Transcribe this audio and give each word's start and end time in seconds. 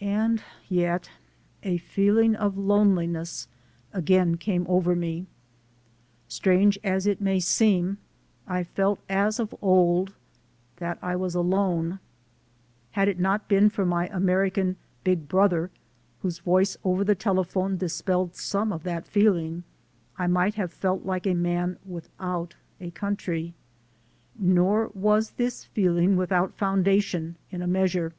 And 0.00 0.42
yet 0.70 1.10
a 1.62 1.76
feeling 1.76 2.34
of 2.34 2.56
loneliness 2.56 3.48
again 3.92 4.38
came 4.38 4.64
over 4.66 4.96
me. 4.96 5.26
Strange 6.26 6.78
as 6.82 7.06
it 7.06 7.20
may 7.20 7.38
seem, 7.38 7.98
I 8.48 8.64
felt 8.64 8.98
as 9.10 9.38
of 9.38 9.54
old 9.60 10.14
that 10.76 10.98
I 11.02 11.16
was 11.16 11.34
alone. 11.34 11.98
Had 12.92 13.08
it 13.08 13.18
not 13.20 13.46
been 13.46 13.68
for 13.68 13.84
my 13.84 14.06
American 14.08 14.76
"Big 15.04 15.28
Brother," 15.28 15.70
whose 16.22 16.38
voice 16.38 16.78
over 16.82 17.04
the 17.04 17.14
telephone 17.14 17.76
dispelled 17.76 18.34
some 18.34 18.72
of 18.72 18.84
that 18.84 19.06
feeling, 19.06 19.64
I 20.16 20.28
might 20.28 20.54
have 20.54 20.72
felt 20.72 21.04
like 21.04 21.26
a 21.26 21.34
man 21.34 21.76
without 21.84 22.54
a 22.80 22.90
country. 22.90 23.52
Nor 24.38 24.88
was 24.94 25.32
this 25.32 25.64
feeling 25.66 26.16
without 26.16 26.54
foundation, 26.54 27.36
in 27.50 27.60
a 27.60 27.66
measure. 27.66 28.14